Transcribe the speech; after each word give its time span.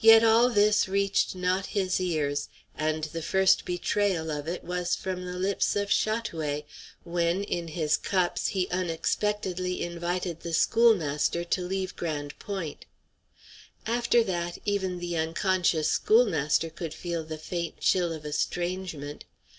Yet 0.00 0.22
all 0.22 0.50
this 0.50 0.86
reached 0.86 1.34
not 1.34 1.68
his 1.72 1.98
ears, 1.98 2.50
and 2.76 3.04
the 3.04 3.22
first 3.22 3.64
betrayal 3.64 4.30
of 4.30 4.46
it 4.46 4.62
was 4.62 4.94
from 4.94 5.24
the 5.24 5.38
lips 5.38 5.74
of 5.76 5.88
Chat 5.88 6.28
oué, 6.34 6.64
when, 7.04 7.42
in 7.42 7.68
his 7.68 7.96
cups, 7.96 8.48
he 8.48 8.68
unexpectedly 8.68 9.82
invited 9.82 10.40
the 10.40 10.52
schoolmaster 10.52 11.42
to 11.42 11.62
leave 11.62 11.96
Grande 11.96 12.38
Pointe. 12.38 12.84
After 13.86 14.22
that, 14.24 14.58
even 14.66 14.98
the 14.98 15.16
unconscious 15.16 15.88
schoolmaster 15.88 16.68
could 16.68 16.92
feel 16.92 17.24
the 17.24 17.38
faint 17.38 17.80
chill 17.80 18.12
of 18.12 18.26
estrangement. 18.26 19.24